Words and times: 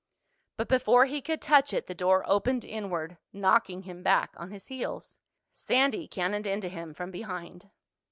But 0.57 0.67
before 0.67 1.05
he 1.05 1.21
could 1.21 1.43
touch 1.43 1.73
it 1.75 1.85
the 1.85 1.93
door 1.93 2.23
opened 2.27 2.65
inward, 2.65 3.17
knocking 3.31 3.83
him 3.83 4.01
back 4.01 4.31
on 4.35 4.49
his 4.49 4.65
heels. 4.65 5.19
Sandy 5.53 6.07
cannoned 6.07 6.47
into 6.47 6.69
him 6.69 6.95
from 6.95 7.11
behind. 7.11 7.69